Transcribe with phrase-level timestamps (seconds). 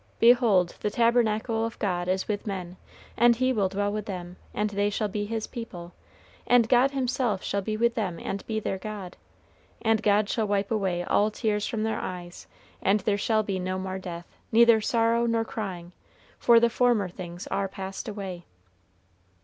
[0.19, 2.75] Behold the tabernacle of God is with men,
[3.15, 5.93] and he will dwell with them, and they shall be his people;
[6.47, 9.15] and God himself shall be with them and be their God.
[9.79, 12.47] And God shall wipe away all tears from their eyes;
[12.81, 15.91] and there shall be no more death, neither sorrow nor crying,
[16.39, 18.45] for the former things are passed away."